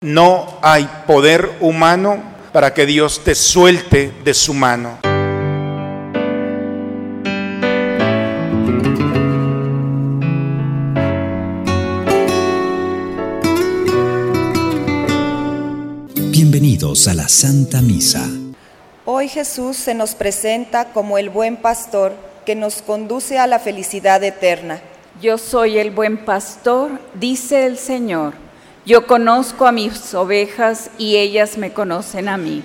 [0.00, 4.96] No hay poder humano para que Dios te suelte de su mano.
[16.30, 18.24] Bienvenidos a la Santa Misa.
[19.04, 22.14] Hoy Jesús se nos presenta como el buen pastor
[22.46, 24.80] que nos conduce a la felicidad eterna.
[25.20, 28.47] Yo soy el buen pastor, dice el Señor.
[28.88, 32.62] Yo conozco a mis ovejas y ellas me conocen a mí.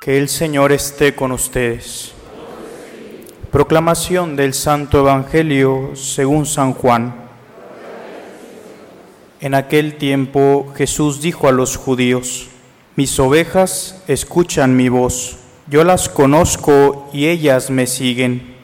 [0.00, 2.12] Que el Señor esté con ustedes.
[3.52, 7.23] Proclamación del Santo Evangelio según San Juan.
[9.44, 12.48] En aquel tiempo Jesús dijo a los judíos,
[12.96, 18.54] mis ovejas escuchan mi voz, yo las conozco y ellas me siguen.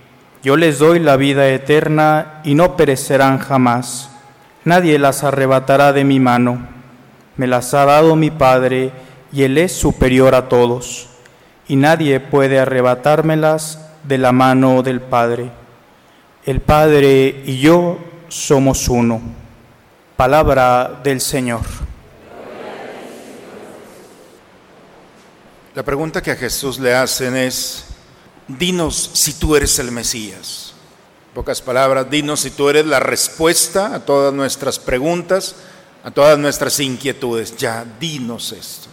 [0.42, 4.10] Yo les doy la vida eterna y no perecerán jamás.
[4.64, 6.66] Nadie las arrebatará de mi mano.
[7.36, 8.90] Me las ha dado mi Padre
[9.34, 11.10] y Él es superior a todos.
[11.68, 15.50] Y nadie puede arrebatármelas de la mano del Padre.
[16.46, 19.39] El Padre y yo somos uno.
[20.20, 21.62] Palabra del Señor.
[25.74, 27.86] La pregunta que a Jesús le hacen es,
[28.46, 30.74] dinos si tú eres el Mesías.
[31.28, 35.56] En pocas palabras, dinos si tú eres la respuesta a todas nuestras preguntas,
[36.04, 37.56] a todas nuestras inquietudes.
[37.56, 38.88] Ya, dinos esto.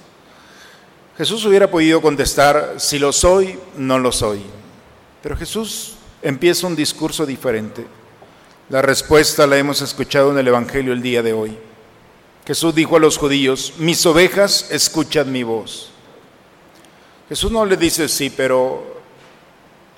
[1.17, 4.43] Jesús hubiera podido contestar, si lo soy, no lo soy.
[5.21, 7.85] Pero Jesús empieza un discurso diferente.
[8.69, 11.57] La respuesta la hemos escuchado en el Evangelio el día de hoy.
[12.45, 15.91] Jesús dijo a los judíos, mis ovejas escuchan mi voz.
[17.29, 19.01] Jesús no le dice sí, pero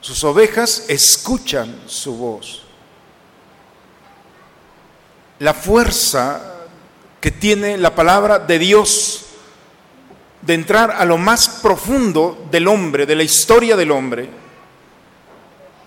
[0.02, 2.62] sus ovejas escuchan su voz.
[5.40, 6.68] La fuerza
[7.20, 9.26] que tiene la palabra de Dios
[10.44, 14.30] de entrar a lo más profundo del hombre, de la historia del hombre,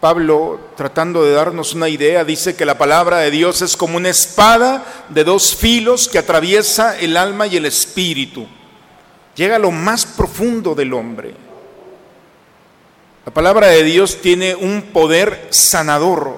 [0.02, 4.08] Pablo, tratando de darnos una idea, dice que la palabra de Dios es como una
[4.08, 8.48] espada de dos filos que atraviesa el alma y el espíritu.
[9.36, 11.34] Llega a lo más profundo del hombre.
[13.24, 16.34] La palabra de Dios tiene un poder sanador.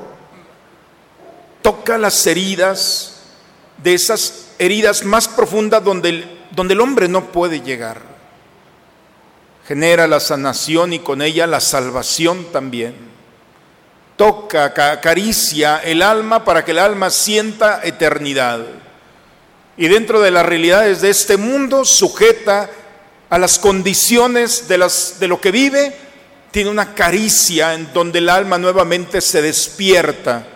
[1.63, 3.23] Toca las heridas,
[3.83, 8.03] de esas heridas más profundas donde el, donde el hombre no puede llegar.
[9.67, 13.14] Genera la sanación y con ella la salvación también
[14.17, 18.61] toca, acaricia el alma para que el alma sienta eternidad.
[19.77, 22.71] Y dentro de las realidades de este mundo, sujeta
[23.29, 24.89] a las condiciones de,
[25.19, 25.95] de lo que vive,
[26.51, 30.47] tiene una caricia en donde el alma nuevamente se despierta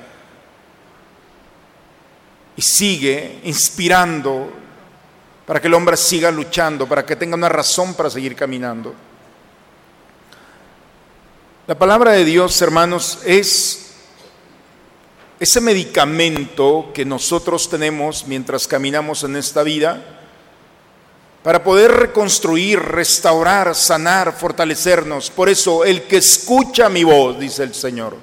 [2.55, 4.53] y sigue inspirando
[5.45, 8.95] para que el hombre siga luchando, para que tenga una razón para seguir caminando.
[11.69, 13.91] La palabra de Dios, hermanos, es
[15.39, 20.03] ese medicamento que nosotros tenemos mientras caminamos en esta vida
[21.43, 25.29] para poder reconstruir, restaurar, sanar, fortalecernos.
[25.29, 28.17] Por eso, el que escucha mi voz, dice el Señor.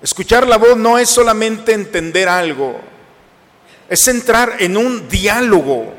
[0.00, 2.80] Escuchar la voz no es solamente entender algo,
[3.88, 5.92] es entrar en un diálogo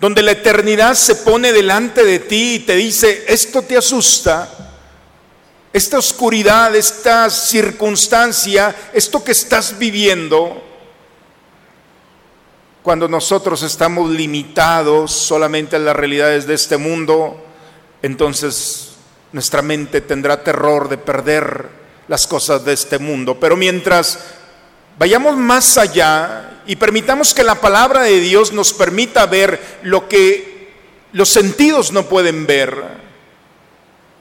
[0.00, 4.48] donde la eternidad se pone delante de ti y te dice, esto te asusta,
[5.72, 10.62] esta oscuridad, esta circunstancia, esto que estás viviendo,
[12.82, 17.42] cuando nosotros estamos limitados solamente a las realidades de este mundo,
[18.02, 18.90] entonces
[19.32, 21.66] nuestra mente tendrá terror de perder
[22.08, 23.40] las cosas de este mundo.
[23.40, 24.18] Pero mientras
[24.98, 30.72] vayamos más allá y permitamos que la palabra de Dios nos permita ver lo que
[31.12, 33.04] los sentidos no pueden ver.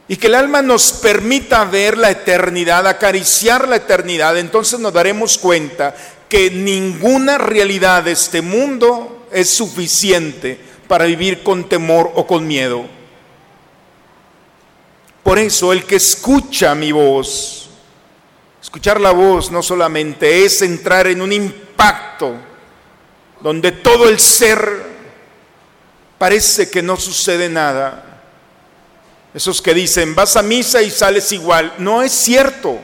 [0.07, 5.37] Y que el alma nos permita ver la eternidad, acariciar la eternidad, entonces nos daremos
[5.37, 5.95] cuenta
[6.27, 12.85] que ninguna realidad de este mundo es suficiente para vivir con temor o con miedo.
[15.23, 17.62] Por eso el que escucha mi voz,
[18.63, 22.33] Escuchar la voz no solamente es entrar en un impacto
[23.41, 24.83] donde todo el ser
[26.17, 28.21] parece que no sucede nada.
[29.33, 31.73] Esos que dicen, vas a misa y sales igual.
[31.77, 32.79] No es cierto.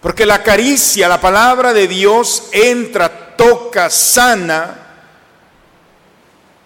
[0.00, 4.78] Porque la caricia, la palabra de Dios entra, toca, sana.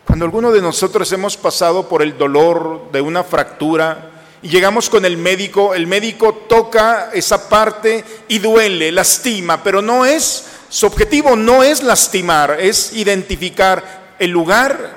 [0.04, 4.07] Cuando alguno de nosotros hemos pasado por el dolor de una fractura
[4.42, 10.04] y llegamos con el médico, el médico toca esa parte y duele, lastima, pero no
[10.04, 14.96] es, su objetivo no es lastimar, es identificar el lugar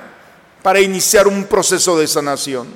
[0.62, 2.68] para iniciar un proceso de sanación.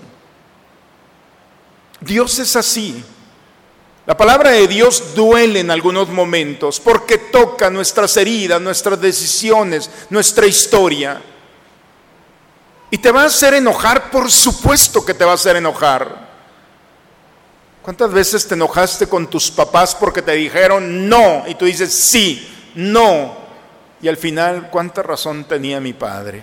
[2.00, 3.04] Dios es así.
[4.06, 10.46] La palabra de Dios duele en algunos momentos porque toca nuestras heridas, nuestras decisiones, nuestra
[10.46, 11.20] historia.
[12.90, 16.25] Y te va a hacer enojar, por supuesto que te va a hacer enojar.
[17.86, 21.44] ¿Cuántas veces te enojaste con tus papás porque te dijeron no?
[21.46, 23.36] Y tú dices sí, no.
[24.02, 26.42] Y al final, ¿cuánta razón tenía mi padre?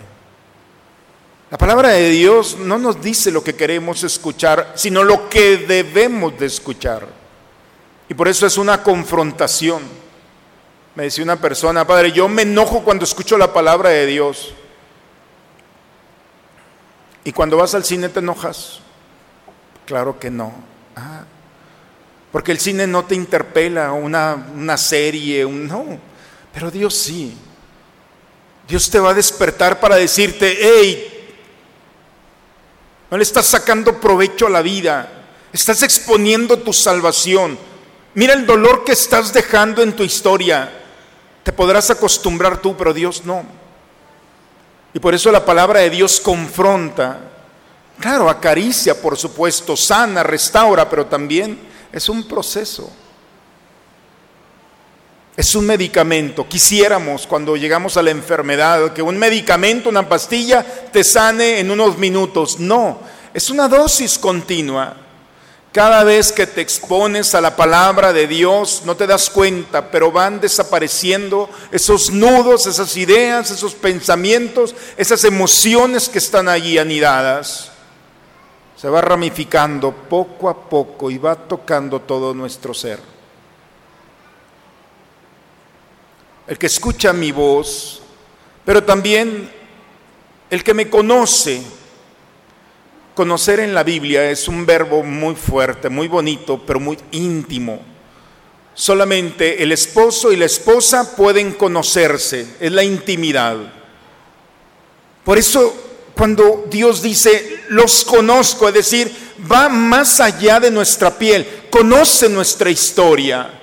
[1.52, 6.40] La palabra de Dios no nos dice lo que queremos escuchar, sino lo que debemos
[6.40, 7.06] de escuchar.
[8.08, 9.84] Y por eso es una confrontación.
[10.96, 14.54] Me decía una persona, padre, yo me enojo cuando escucho la palabra de Dios.
[17.26, 18.80] ¿Y cuando vas al cine te enojas?
[19.86, 20.54] Claro que no.
[20.96, 21.26] Ah,
[22.34, 26.00] porque el cine no te interpela, una, una serie, un, no.
[26.52, 27.38] Pero Dios sí.
[28.68, 31.36] Dios te va a despertar para decirte, hey,
[33.12, 35.26] no le estás sacando provecho a la vida.
[35.54, 37.56] Estás exponiendo tu salvación.
[38.16, 40.72] Mira el dolor que estás dejando en tu historia.
[41.44, 43.46] Te podrás acostumbrar tú, pero Dios no.
[44.92, 47.30] Y por eso la palabra de Dios confronta.
[48.00, 52.92] Claro, acaricia, por supuesto, sana, restaura, pero también es un proceso.
[55.38, 56.48] Es un medicamento.
[56.48, 61.98] Quisiéramos cuando llegamos a la enfermedad que un medicamento, una pastilla, te sane en unos
[61.98, 62.60] minutos.
[62.60, 63.00] No,
[63.34, 64.98] es una dosis continua.
[65.72, 70.12] Cada vez que te expones a la palabra de Dios, no te das cuenta, pero
[70.12, 77.73] van desapareciendo esos nudos, esas ideas, esos pensamientos, esas emociones que están allí anidadas.
[78.84, 83.00] Se va ramificando poco a poco y va tocando todo nuestro ser.
[86.48, 88.02] el que escucha mi voz,
[88.66, 89.50] pero también
[90.50, 91.64] el que me conoce.
[93.16, 97.80] Conocer en la Biblia es un verbo muy fuerte, muy bonito, pero muy íntimo.
[98.74, 103.56] Solamente el esposo y la esposa pueden conocerse, es la intimidad.
[105.24, 109.12] Por eso cuando Dios dice, los conozco, es decir,
[109.52, 113.60] va más allá de nuestra piel, conoce nuestra historia.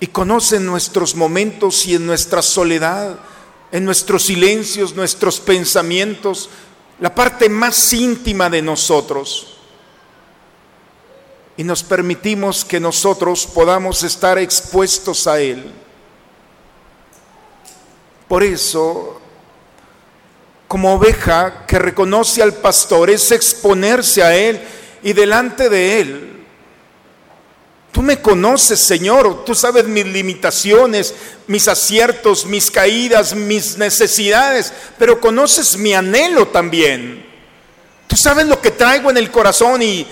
[0.00, 3.18] y conoce nuestros momentos y en nuestra soledad,
[3.70, 6.48] en nuestros silencios, nuestros pensamientos,
[6.98, 9.58] la parte más íntima de nosotros.
[11.58, 15.70] Y nos permitimos que nosotros podamos estar expuestos a Él.
[18.30, 19.20] Por eso,
[20.68, 24.58] como oveja que reconoce al pastor, es exponerse a Él
[25.02, 26.30] y delante de Él
[27.92, 31.12] Tú me conoces, Señor, tú sabes mis limitaciones,
[31.48, 37.26] mis aciertos, mis caídas, mis necesidades, pero conoces mi anhelo también.
[38.06, 40.06] Tú sabes lo que traigo en el corazón y,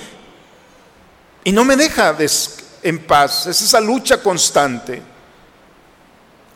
[1.45, 2.17] y no me deja
[2.83, 3.47] en paz.
[3.47, 5.01] Es esa lucha constante.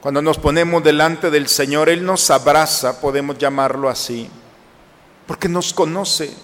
[0.03, 4.29] Cuando nos ponemos delante del Señor, Él nos abraza, podemos llamarlo así,
[5.29, 6.35] porque nos conoce.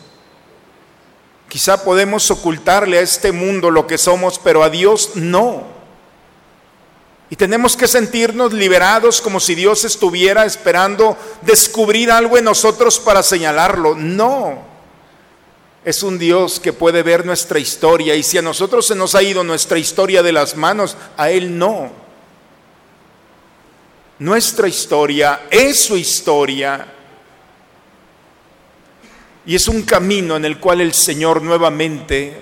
[1.48, 5.64] Quizá podemos ocultarle a este mundo lo que somos, pero a Dios no.
[7.30, 13.24] Y tenemos que sentirnos liberados como si Dios estuviera esperando descubrir algo en nosotros para
[13.24, 13.96] señalarlo.
[13.96, 14.62] No.
[15.84, 19.22] Es un Dios que puede ver nuestra historia y si a nosotros se nos ha
[19.24, 22.06] ido nuestra historia de las manos, a Él no.
[24.18, 26.86] Nuestra historia es su historia
[29.46, 32.36] y es un camino en el cual el Señor nuevamente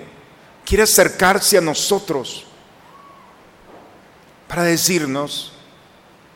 [0.65, 2.45] quiere acercarse a nosotros
[4.47, 5.53] para decirnos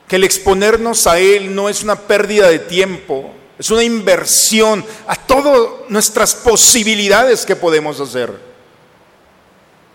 [0.07, 5.15] que el exponernos a Él no es una pérdida de tiempo, es una inversión a
[5.15, 8.31] todas nuestras posibilidades que podemos hacer.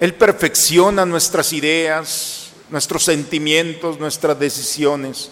[0.01, 5.31] Él perfecciona nuestras ideas, nuestros sentimientos, nuestras decisiones.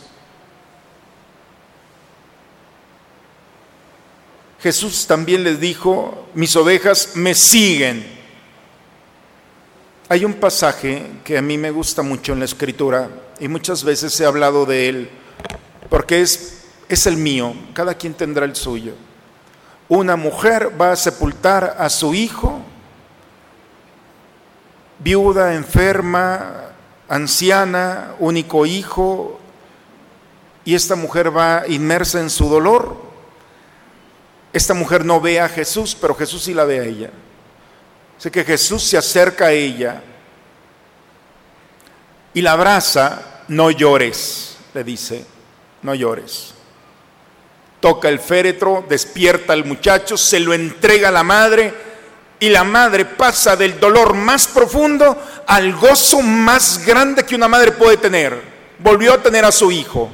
[4.61, 8.07] Jesús también les dijo, mis ovejas me siguen.
[10.09, 13.11] Hay un pasaje que a mí me gusta mucho en la escritura
[13.41, 15.11] y muchas veces he hablado de él
[15.91, 18.95] porque es, es el mío, cada quien tendrá el suyo.
[19.89, 22.63] Una mujer va a sepultar a su hijo
[24.99, 26.74] viuda, enferma,
[27.09, 29.41] anciana, único hijo,
[30.65, 32.97] y esta mujer va inmersa en su dolor.
[34.53, 37.11] Esta mujer no ve a Jesús, pero Jesús sí la ve a ella.
[38.19, 40.03] Sé que Jesús se acerca a ella
[42.33, 45.27] y la abraza, no llores, le dice,
[45.83, 46.55] no llores.
[47.81, 51.94] Toca el féretro, despierta al muchacho, se lo entrega a la madre
[52.41, 57.73] y la madre pasa del dolor más profundo al gozo más grande que una madre
[57.73, 58.41] puede tener.
[58.79, 60.11] Volvió a tener a su hijo.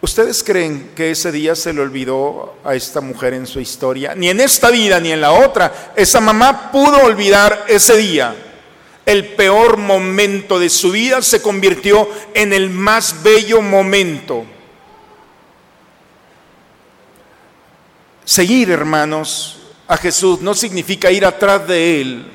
[0.00, 4.14] ¿Ustedes creen que ese día se le olvidó a esta mujer en su historia?
[4.14, 5.92] Ni en esta vida ni en la otra.
[5.96, 8.34] Esa mamá pudo olvidar ese día.
[9.04, 14.44] El peor momento de su vida se convirtió en el más bello momento.
[18.24, 19.55] Seguir, hermanos,
[19.88, 22.26] a Jesús no significa ir atrás de Él.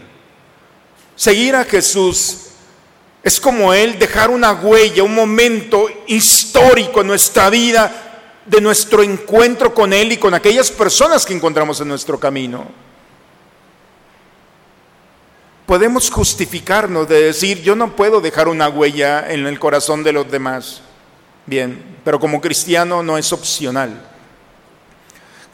[1.15, 2.47] Seguir a Jesús
[3.23, 8.11] es como Él dejar una huella, un momento histórico en nuestra vida
[8.45, 12.65] de nuestro encuentro con Él y con aquellas personas que encontramos en nuestro camino.
[15.65, 20.29] Podemos justificarnos de decir, yo no puedo dejar una huella en el corazón de los
[20.29, 20.81] demás.
[21.45, 24.01] Bien, pero como cristiano no es opcional.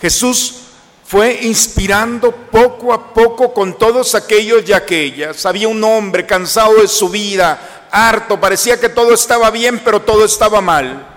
[0.01, 0.66] Jesús
[1.07, 5.45] fue inspirando poco a poco con todos aquellos y aquellas.
[5.45, 10.25] Había un hombre cansado de su vida, harto, parecía que todo estaba bien, pero todo
[10.25, 11.07] estaba mal.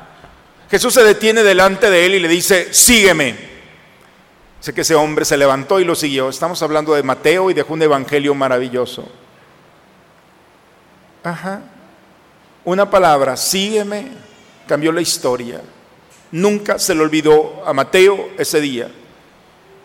[0.71, 3.35] Jesús se detiene delante de él y le dice, sígueme.
[4.61, 6.29] Sé que ese hombre se levantó y lo siguió.
[6.29, 9.09] Estamos hablando de Mateo y dejó un evangelio maravilloso.
[11.25, 11.63] Ajá.
[12.65, 14.13] Una palabra, sígueme,
[14.69, 15.61] cambió la historia.
[16.31, 18.89] Nunca se le olvidó a Mateo ese día.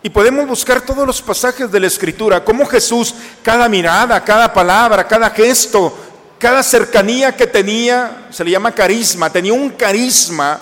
[0.06, 5.04] Y podemos buscar todos los pasajes de la Escritura, cómo Jesús, cada mirada, cada palabra,
[5.08, 5.92] cada gesto,
[6.38, 10.60] cada cercanía que tenía, se le llama carisma, tenía un carisma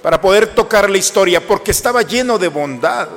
[0.00, 3.08] para poder tocar la historia, porque estaba lleno de bondad,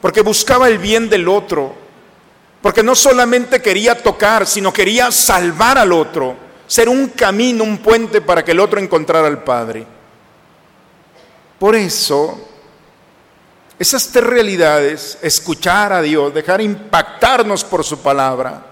[0.00, 1.74] porque buscaba el bien del otro,
[2.62, 6.36] porque no solamente quería tocar, sino quería salvar al otro,
[6.68, 9.84] ser un camino, un puente para que el otro encontrara al Padre.
[11.58, 12.55] Por eso,
[13.78, 18.64] esas tres realidades, escuchar a Dios, dejar impactarnos por su palabra,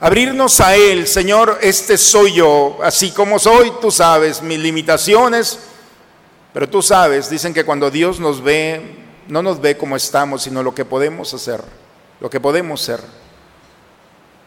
[0.00, 5.58] abrirnos a Él, Señor, este soy yo, así como soy, tú sabes mis limitaciones,
[6.54, 10.62] pero tú sabes, dicen que cuando Dios nos ve, no nos ve como estamos, sino
[10.62, 11.62] lo que podemos hacer,
[12.20, 13.00] lo que podemos ser.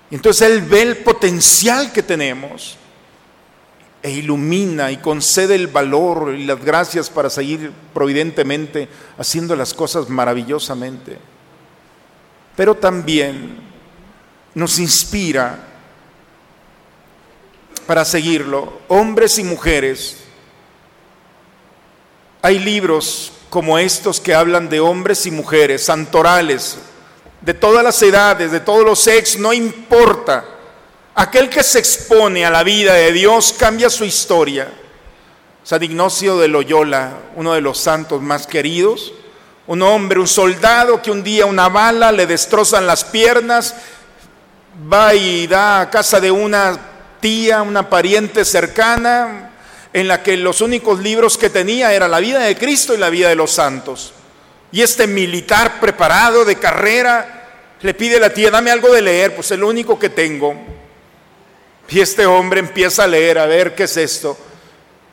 [0.09, 2.77] Entonces Él ve el potencial que tenemos
[4.01, 8.87] e ilumina y concede el valor y las gracias para seguir providentemente
[9.17, 11.17] haciendo las cosas maravillosamente.
[12.55, 13.57] Pero también
[14.53, 15.67] nos inspira
[17.85, 20.17] para seguirlo, hombres y mujeres.
[22.41, 26.77] Hay libros como estos que hablan de hombres y mujeres, santorales,
[27.41, 30.58] de todas las edades, de todos los sexos, no importa
[31.19, 34.69] Aquel que se expone a la vida de Dios cambia su historia.
[35.65, 39.11] San Ignacio de Loyola, uno de los santos más queridos,
[39.67, 43.75] un hombre, un soldado que un día una bala le destrozan las piernas,
[44.91, 46.79] va y da a casa de una
[47.19, 49.51] tía, una pariente cercana,
[49.91, 53.09] en la que los únicos libros que tenía era la vida de Cristo y la
[53.09, 54.13] vida de los santos.
[54.71, 59.35] Y este militar preparado de carrera le pide a la tía, dame algo de leer,
[59.35, 60.78] pues es lo único que tengo.
[61.89, 64.37] Y este hombre empieza a leer, a ver qué es esto.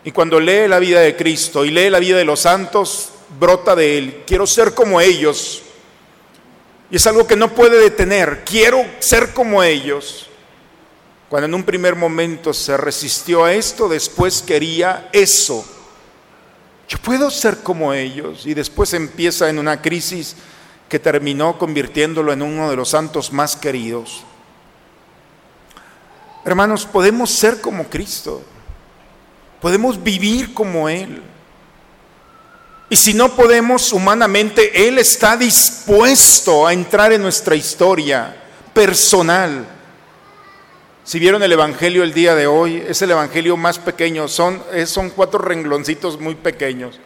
[0.04, 3.74] Y cuando lee la vida de Cristo y lee la vida de los santos, brota
[3.74, 4.22] de él.
[4.26, 5.62] Quiero ser como ellos.
[6.90, 8.44] Y es algo que no puede detener.
[8.44, 10.28] Quiero ser como ellos.
[11.28, 15.64] Cuando en un primer momento se resistió a esto, después quería eso.
[16.88, 18.46] Yo puedo ser como ellos.
[18.46, 20.36] Y después empieza en una crisis
[20.88, 24.22] que terminó convirtiéndolo en uno de los santos más queridos.
[26.46, 28.40] Hermanos, podemos ser como Cristo.
[29.60, 31.20] Podemos vivir como Él.
[32.88, 38.36] Y si no podemos humanamente, Él está dispuesto a entrar en nuestra historia
[38.72, 39.66] personal.
[41.02, 45.10] Si vieron el Evangelio el día de hoy, es el Evangelio más pequeño, son, son
[45.10, 47.00] cuatro rengloncitos muy pequeños.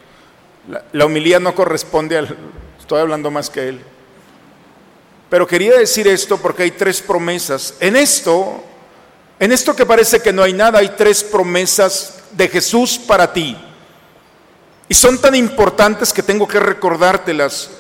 [0.69, 2.37] La, la humildad no corresponde al...
[2.79, 3.81] Estoy hablando más que Él.
[5.31, 7.75] Pero quería decir esto porque hay tres promesas.
[7.81, 8.65] En esto
[9.41, 13.57] en esto que parece que no hay nada, hay tres promesas de Jesús para ti.
[14.87, 17.71] Y son tan importantes que tengo que recordártelas.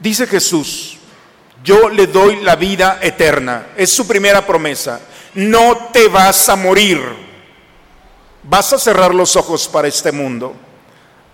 [0.00, 0.98] Dice Jesús,
[1.62, 3.68] yo le doy la vida eterna.
[3.76, 5.00] Es su primera promesa.
[5.34, 7.00] No te vas a morir.
[8.42, 10.54] Vas a cerrar los ojos para este mundo,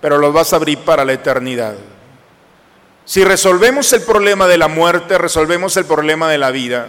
[0.02, 1.76] pero los vas a abrir para la eternidad.
[3.06, 6.88] Si resolvemos el problema de la muerte, resolvemos el problema de la vida.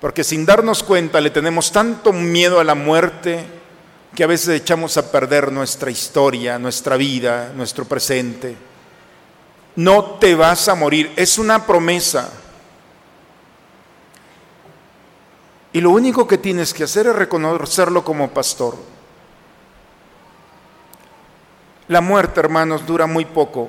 [0.00, 3.44] Porque sin darnos cuenta le tenemos tanto miedo a la muerte
[4.14, 8.56] que a veces echamos a perder nuestra historia, nuestra vida, nuestro presente.
[9.76, 12.30] No te vas a morir, es una promesa.
[15.72, 18.76] Y lo único que tienes que hacer es reconocerlo como pastor.
[21.88, 23.68] La muerte, hermanos, dura muy poco.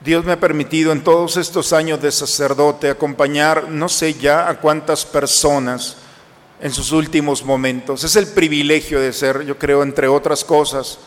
[0.00, 4.58] Dios me ha permitido en todos estos años de sacerdote acompañar no sé ya a
[4.58, 5.98] cuántas personas
[6.58, 8.02] en sus últimos momentos.
[8.02, 10.98] Es el privilegio de ser, yo creo, entre otras cosas.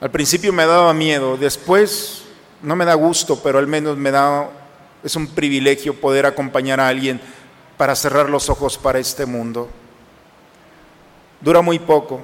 [0.00, 2.22] Al principio me daba miedo, después
[2.62, 4.48] no me da gusto, pero al menos me da,
[5.02, 7.20] es un privilegio poder acompañar a alguien
[7.76, 9.68] para cerrar los ojos para este mundo.
[11.40, 12.20] Dura muy poco.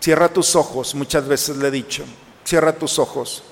[0.00, 2.02] Cierra tus ojos, muchas veces le he dicho,
[2.44, 3.44] cierra tus ojos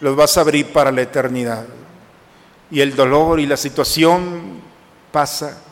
[0.00, 1.66] los vas a abrir para la eternidad.
[2.70, 4.60] Y el dolor y la situación
[5.12, 5.62] pasa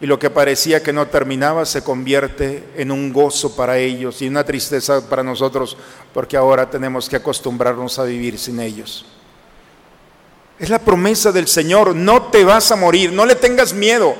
[0.00, 4.28] y lo que parecía que no terminaba se convierte en un gozo para ellos y
[4.28, 5.76] una tristeza para nosotros
[6.12, 9.06] porque ahora tenemos que acostumbrarnos a vivir sin ellos.
[10.58, 14.14] Es la promesa del Señor, no te vas a morir, no le tengas miedo.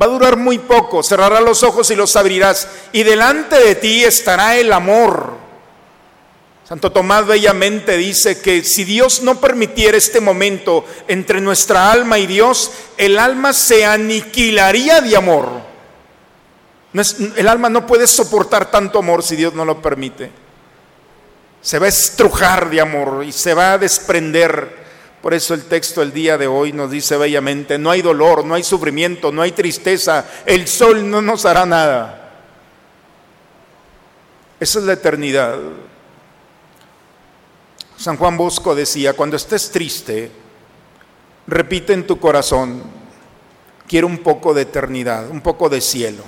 [0.00, 4.04] Va a durar muy poco, cerrarás los ojos y los abrirás y delante de ti
[4.04, 5.34] estará el amor
[6.64, 12.26] Santo Tomás bellamente dice que si Dios no permitiera este momento entre nuestra alma y
[12.26, 15.72] Dios, el alma se aniquilaría de amor.
[17.36, 20.30] El alma no puede soportar tanto amor si Dios no lo permite.
[21.60, 24.82] Se va a estrujar de amor y se va a desprender.
[25.20, 28.54] Por eso el texto del día de hoy nos dice bellamente, no hay dolor, no
[28.54, 32.30] hay sufrimiento, no hay tristeza, el sol no nos hará nada.
[34.58, 35.58] Esa es la eternidad.
[38.02, 40.28] San Juan Bosco decía, cuando estés triste,
[41.46, 42.82] repite en tu corazón,
[43.86, 46.24] quiero un poco de eternidad, un poco de cielo.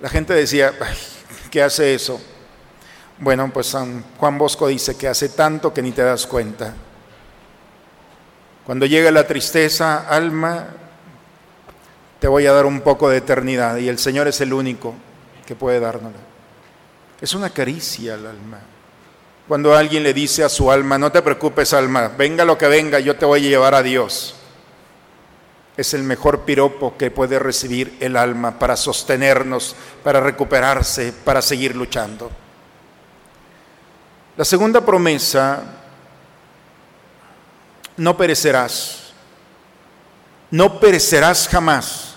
[0.00, 0.72] La gente decía,
[1.52, 2.20] ¿qué hace eso?
[3.20, 6.74] Bueno, pues San Juan Bosco dice que hace tanto que ni te das cuenta.
[8.66, 10.66] Cuando llega la tristeza, alma,
[12.18, 14.96] te voy a dar un poco de eternidad y el Señor es el único
[15.46, 16.18] que puede dárnosla.
[17.20, 18.73] Es una caricia al alma.
[19.46, 22.98] Cuando alguien le dice a su alma, no te preocupes alma, venga lo que venga,
[22.98, 24.36] yo te voy a llevar a Dios.
[25.76, 31.76] Es el mejor piropo que puede recibir el alma para sostenernos, para recuperarse, para seguir
[31.76, 32.30] luchando.
[34.36, 35.62] La segunda promesa,
[37.98, 39.12] no perecerás,
[40.50, 42.14] no perecerás jamás.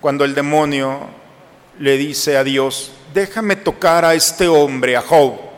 [0.00, 1.06] Cuando el demonio
[1.78, 5.53] le dice a Dios, déjame tocar a este hombre, a Job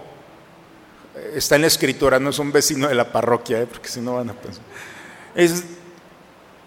[1.39, 3.67] está en la escritura, no es un vecino de la parroquia, ¿eh?
[3.67, 4.63] porque si no van a pensar.
[5.35, 5.65] Es,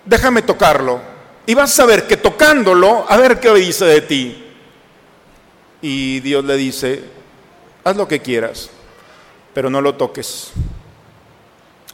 [0.05, 0.99] déjame tocarlo.
[1.45, 4.45] Y vas a ver que tocándolo, a ver qué dice de ti.
[5.81, 7.03] Y Dios le dice,
[7.83, 8.69] haz lo que quieras,
[9.53, 10.51] pero no lo toques.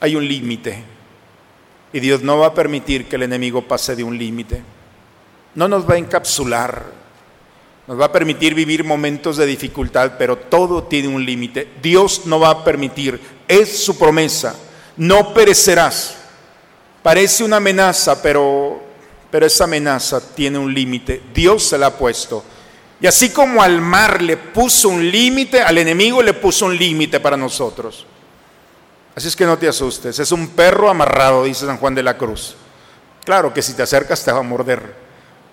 [0.01, 0.83] Hay un límite.
[1.93, 4.61] Y Dios no va a permitir que el enemigo pase de un límite.
[5.53, 7.04] No nos va a encapsular
[7.87, 11.69] nos va a permitir vivir momentos de dificultad, pero todo tiene un límite.
[11.81, 14.55] Dios no va a permitir, es su promesa,
[14.97, 16.17] no perecerás.
[17.03, 18.81] Parece una amenaza, pero,
[19.29, 21.21] pero esa amenaza tiene un límite.
[21.33, 22.43] Dios se la ha puesto.
[22.99, 27.19] Y así como al mar le puso un límite, al enemigo le puso un límite
[27.19, 28.07] para nosotros.
[29.15, 32.17] Así es que no te asustes, es un perro amarrado, dice San Juan de la
[32.17, 32.55] Cruz.
[33.23, 35.04] Claro que si te acercas te va a morder.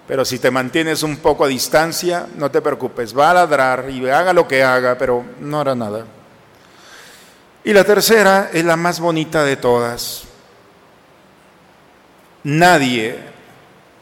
[0.07, 4.09] Pero si te mantienes un poco a distancia, no te preocupes, va a ladrar y
[4.09, 6.05] haga lo que haga, pero no hará nada.
[7.65, 10.25] Y la tercera es la más bonita de todas.
[12.45, 13.19] Nadie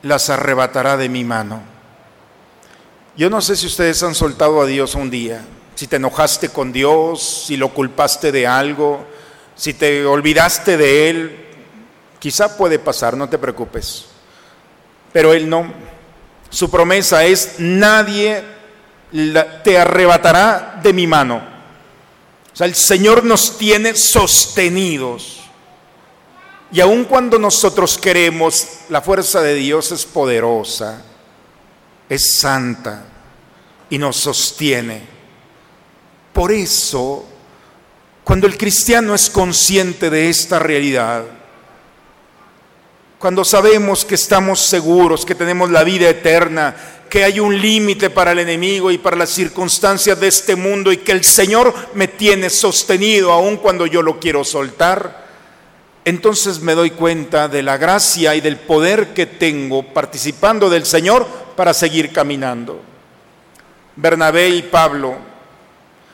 [0.03, 1.61] las arrebatará de mi mano.
[3.17, 5.43] Yo no sé si ustedes han soltado a Dios un día,
[5.75, 9.05] si te enojaste con Dios, si lo culpaste de algo,
[9.57, 11.47] si te olvidaste de Él,
[12.19, 14.07] quizá puede pasar, no te preocupes.
[15.13, 15.90] Pero Él no.
[16.51, 18.45] Su promesa es, nadie
[19.65, 21.43] te arrebatará de mi mano.
[22.53, 25.41] O sea, el Señor nos tiene sostenidos.
[26.73, 31.03] Y aun cuando nosotros queremos, la fuerza de Dios es poderosa,
[32.09, 33.05] es santa
[33.89, 35.03] y nos sostiene.
[36.33, 37.27] Por eso,
[38.31, 41.25] Cuando el cristiano es consciente de esta realidad,
[43.21, 46.75] cuando sabemos que estamos seguros, que tenemos la vida eterna,
[47.11, 50.97] que hay un límite para el enemigo y para las circunstancias de este mundo y
[50.97, 55.27] que el Señor me tiene sostenido aun cuando yo lo quiero soltar,
[56.07, 61.27] entonces me doy cuenta de la gracia y del poder que tengo participando del Señor
[61.57, 62.81] para seguir caminando.
[63.97, 65.31] Bernabé y Pablo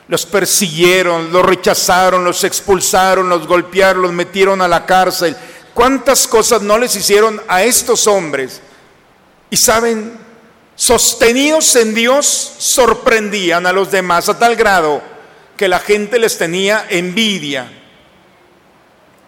[0.09, 5.37] los persiguieron, los rechazaron, los expulsaron, los golpearon, los metieron a la cárcel.
[5.77, 8.63] ¿Cuántas cosas no les hicieron a estos hombres?
[9.51, 10.17] Y saben,
[10.75, 15.03] sostenidos en Dios, sorprendían a los demás a tal grado
[15.55, 17.71] que la gente les tenía envidia.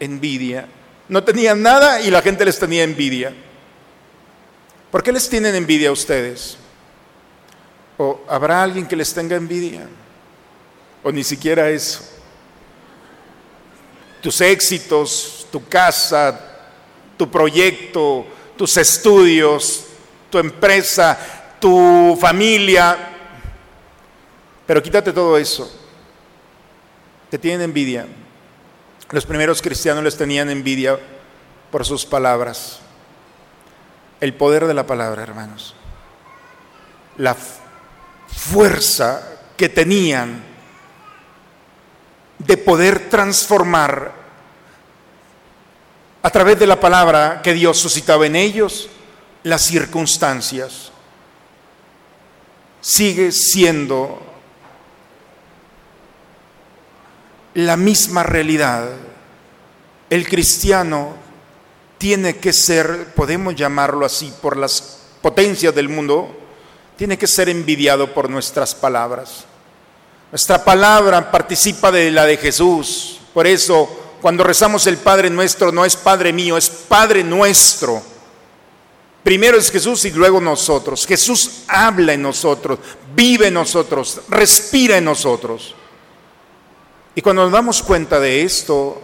[0.01, 0.67] Envidia.
[1.11, 3.35] No tenían nada y la gente les tenía envidia.
[4.91, 6.57] ¿Por qué les tienen envidia a ustedes?
[7.99, 9.87] ¿O habrá alguien que les tenga envidia?
[11.03, 12.18] ¿O ni siquiera eso?
[14.21, 16.39] Tus éxitos, tu casa,
[17.17, 18.27] tu proyecto,
[18.57, 19.85] tus estudios,
[20.31, 21.19] tu empresa,
[21.61, 22.97] tu familia.
[24.67, 25.71] Pero quítate todo eso.
[27.31, 28.07] Te tienen envidia.
[29.11, 30.99] Los primeros cristianos les tenían envidia
[31.71, 32.81] por sus palabras.
[34.21, 35.75] El poder de la palabra, hermanos.
[37.17, 37.37] La
[38.27, 40.43] fuerza que tenían
[42.39, 44.13] de poder transformar
[46.23, 48.89] a través de la palabra que Dios suscitaba en ellos
[49.43, 50.93] las circunstancias
[52.81, 54.21] sigue siendo
[57.55, 58.91] la misma realidad.
[60.11, 61.15] El cristiano
[61.99, 66.35] tiene que ser, podemos llamarlo así, por las potencias del mundo,
[66.97, 69.45] tiene que ser envidiado por nuestras palabras.
[70.31, 73.21] Nuestra palabra participa de la de Jesús.
[73.33, 73.89] Por eso,
[74.21, 78.03] cuando rezamos el Padre nuestro, no es Padre mío, es Padre nuestro
[79.29, 81.07] Primero es Jesús y luego nosotros.
[81.07, 82.79] Jesús habla en nosotros,
[83.15, 85.75] vive en nosotros, respira en nosotros.
[87.15, 89.03] Y cuando nos damos cuenta de esto,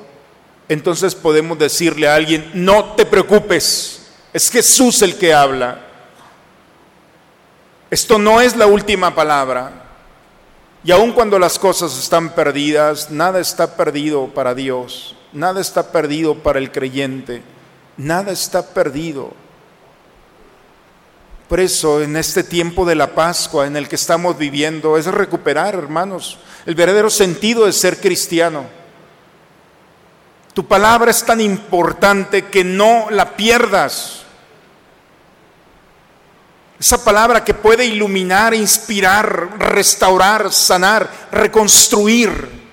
[0.67, 5.89] entonces podemos decirle a alguien, no te preocupes, es Jesús el que habla.
[7.91, 9.84] Esto no es la última palabra.
[10.85, 16.35] Y aun cuando las cosas están perdidas, nada está perdido para Dios, nada está perdido
[16.35, 17.43] para el creyente,
[17.97, 19.33] nada está perdido.
[21.49, 25.75] Por eso, en este tiempo de la Pascua en el que estamos viviendo, es recuperar,
[25.75, 28.67] hermanos, el verdadero sentido de ser cristiano.
[30.53, 34.24] Tu palabra es tan importante que no la pierdas.
[36.79, 42.65] Esa palabra que puede iluminar, inspirar, restaurar, sanar, reconstruir.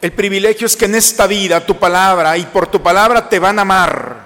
[0.00, 3.58] El privilegio es que en esta vida tu palabra y por tu palabra te van
[3.58, 4.24] a amar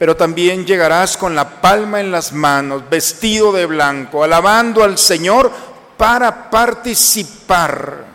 [0.00, 5.52] pero también llegarás con la palma en las manos, vestido de blanco, alabando al Señor
[5.98, 8.06] para participar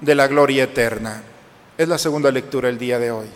[0.00, 1.22] de la gloria eterna.
[1.76, 3.28] Es la segunda lectura el día de hoy.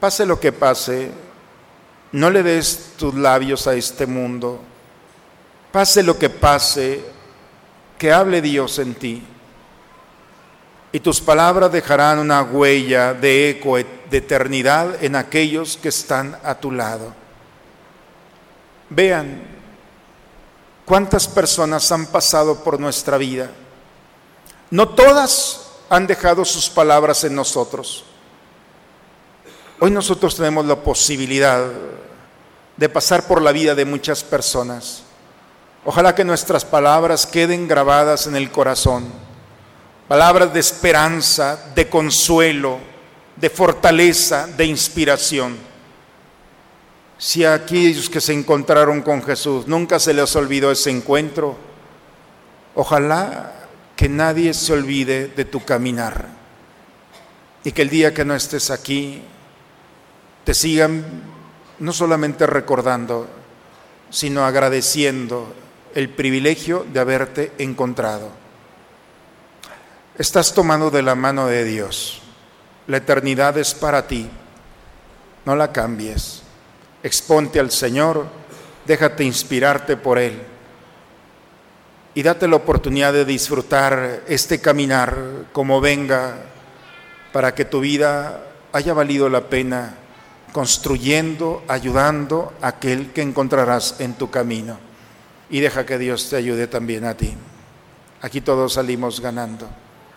[0.00, 1.10] Pase lo que pase,
[2.12, 4.60] no le des tus labios a este mundo.
[5.72, 7.04] Pase lo que pase,
[7.98, 9.22] que hable Dios en ti
[10.90, 16.54] y tus palabras dejarán una huella de eco de eternidad en aquellos que están a
[16.54, 17.12] tu lado.
[18.88, 19.42] Vean
[20.86, 23.50] cuántas personas han pasado por nuestra vida.
[24.70, 28.04] No todas han dejado sus palabras en nosotros.
[29.80, 31.64] Hoy nosotros tenemos la posibilidad
[32.76, 35.02] de pasar por la vida de muchas personas.
[35.84, 39.28] Ojalá que nuestras palabras queden grabadas en el corazón
[40.08, 42.78] palabras de esperanza, de consuelo,
[43.36, 45.56] de fortaleza, de inspiración.
[47.18, 51.56] Si a aquellos que se encontraron con Jesús nunca se les olvidó ese encuentro,
[52.74, 53.52] ojalá
[53.94, 56.26] que nadie se olvide de tu caminar
[57.64, 59.22] y que el día que no estés aquí
[60.48, 61.04] te sigan
[61.78, 63.28] no solamente recordando,
[64.08, 65.52] sino agradeciendo
[65.94, 68.30] el privilegio de haberte encontrado.
[70.16, 72.22] Estás tomando de la mano de Dios.
[72.86, 74.26] La eternidad es para ti.
[75.44, 76.40] No la cambies.
[77.02, 78.24] Exponte al Señor,
[78.86, 80.40] déjate inspirarte por Él.
[82.14, 85.14] Y date la oportunidad de disfrutar este caminar
[85.52, 86.36] como venga
[87.34, 90.07] para que tu vida haya valido la pena
[90.52, 94.78] construyendo, ayudando a aquel que encontrarás en tu camino.
[95.50, 97.34] y deja que Dios te ayude también a ti.
[98.20, 99.66] Aquí todos salimos ganando.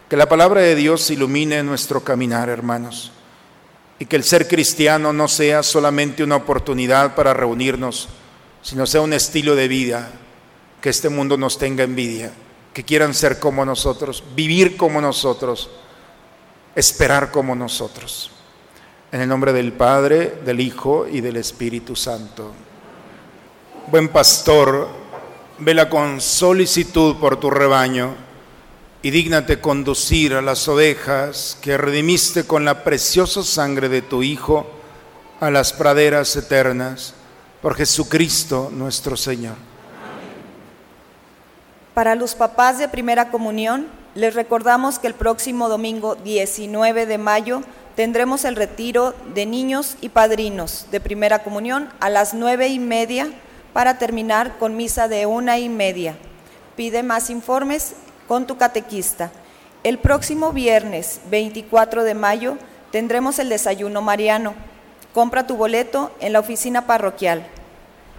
[0.09, 3.13] Que la palabra de Dios ilumine nuestro caminar, hermanos,
[3.97, 8.09] y que el ser cristiano no sea solamente una oportunidad para reunirnos,
[8.61, 10.11] sino sea un estilo de vida,
[10.81, 12.33] que este mundo nos tenga envidia,
[12.73, 15.69] que quieran ser como nosotros, vivir como nosotros,
[16.75, 18.30] esperar como nosotros.
[19.11, 22.53] En el nombre del Padre, del Hijo y del Espíritu Santo.
[23.87, 24.87] Buen pastor,
[25.59, 28.15] vela con solicitud por tu rebaño
[29.01, 34.65] y dígnate conducir a las ovejas que redimiste con la preciosa sangre de tu Hijo
[35.41, 37.13] a las praderas eternas,
[37.61, 39.55] por Jesucristo nuestro Señor.
[41.93, 47.61] Para los papás de primera comunión, les recordamos que el próximo domingo 19 de mayo
[47.95, 53.29] tendremos el retiro de niños y padrinos de primera comunión a las nueve y media
[53.73, 56.15] para terminar con misa de una y media.
[56.75, 57.93] Pide más informes
[58.27, 59.31] con tu catequista.
[59.83, 62.57] El próximo viernes 24 de mayo
[62.91, 64.53] tendremos el desayuno mariano.
[65.13, 67.45] Compra tu boleto en la oficina parroquial.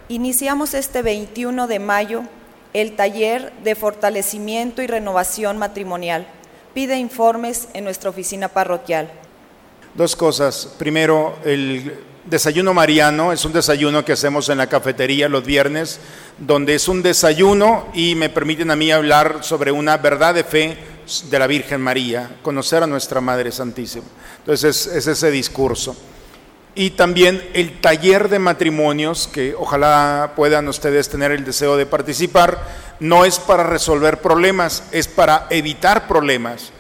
[0.08, 2.24] Iniciamos este 21 de mayo
[2.74, 6.26] el taller de fortalecimiento y renovación matrimonial.
[6.74, 9.11] Pide informes en nuestra oficina parroquial.
[9.94, 10.68] Dos cosas.
[10.78, 11.92] Primero, el
[12.24, 16.00] desayuno mariano es un desayuno que hacemos en la cafetería los viernes,
[16.38, 20.78] donde es un desayuno y me permiten a mí hablar sobre una verdad de fe
[21.28, 24.07] de la Virgen María, conocer a nuestra Madre Santísima.
[24.38, 25.94] Entonces es, ese discurso.
[26.74, 32.66] Y también el taller de matrimonios, que ojalá puedan ustedes tener el deseo de participar,
[32.98, 36.72] no es para resolver problemas, es para evitar problemas.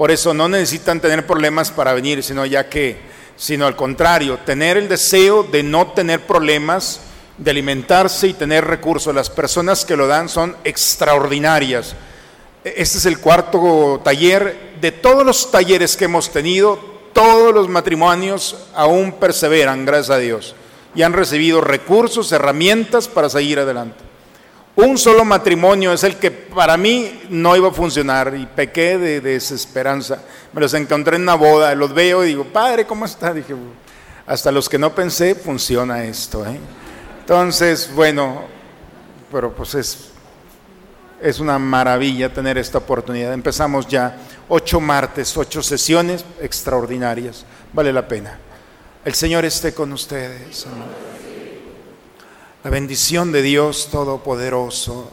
[0.00, 2.96] Por eso no necesitan tener problemas para venir, sino ya que,
[3.36, 7.00] sino al contrario, tener el deseo de no tener problemas,
[7.36, 9.14] de alimentarse y tener recursos.
[9.14, 11.94] Las personas que lo dan son extraordinarias.
[12.64, 14.78] Este es el cuarto taller.
[14.80, 16.80] De todos los talleres que hemos tenido,
[17.12, 20.54] todos los matrimonios aún perseveran, gracias a Dios,
[20.94, 24.02] y han recibido recursos, herramientas para seguir adelante.
[24.76, 29.20] Un solo matrimonio es el que para mí no iba a funcionar y pequé de,
[29.20, 30.22] desesperanza.
[30.52, 33.32] Me los encontré en una boda, los veo y digo, padre, ¿cómo está?
[33.32, 33.54] Dije,
[34.26, 36.46] hasta los que no pensé, funciona esto.
[36.46, 36.58] ¿eh?
[37.20, 38.42] Entonces, bueno,
[39.30, 40.10] pero pues es,
[41.22, 43.32] es una maravilla tener esta oportunidad.
[43.32, 44.16] Empezamos ya
[44.48, 47.44] ocho martes, ocho sesiones extraordinarias.
[47.72, 48.38] Vale la pena.
[49.04, 50.66] El Señor esté con ustedes.
[52.62, 55.10] La bendición de Dios Todopoderoso,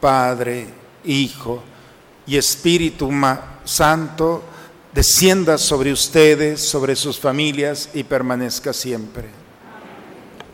[0.00, 1.62] Padre, Hijo
[2.26, 3.10] y Espíritu
[3.64, 4.42] Santo,
[4.92, 9.28] descienda sobre ustedes, sobre sus familias y permanezca siempre.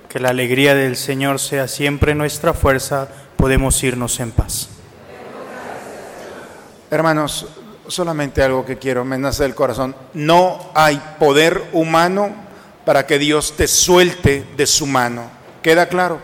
[0.09, 4.69] Que la alegría del Señor sea siempre nuestra fuerza, podemos irnos en paz.
[6.91, 7.47] Hermanos,
[7.89, 9.95] solamente algo que quiero, me nace del corazón.
[10.15, 12.35] No hay poder humano
[12.85, 15.29] para que Dios te suelte de su mano.
[15.63, 16.21] ¿Queda claro?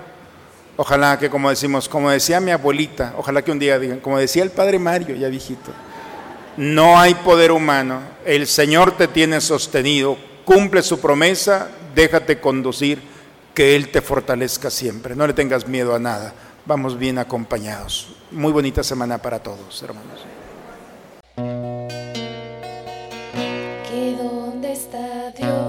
[0.82, 4.42] Ojalá que, como decimos, como decía mi abuelita, ojalá que un día digan, como decía
[4.42, 5.70] el padre Mario, ya viejito,
[6.56, 8.00] no hay poder humano.
[8.24, 13.00] El Señor te tiene sostenido, cumple su promesa, déjate conducir,
[13.54, 15.14] que Él te fortalezca siempre.
[15.14, 16.34] No le tengas miedo a nada.
[16.66, 18.16] Vamos bien acompañados.
[18.32, 20.24] Muy bonita semana para todos, hermanos.
[23.88, 25.61] ¿Que dónde está Dios?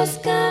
[0.00, 0.49] buscar.